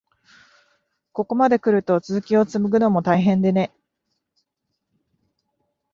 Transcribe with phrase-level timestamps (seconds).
[1.13, 3.71] ここまでくると、続きをつむぐのも大変でね。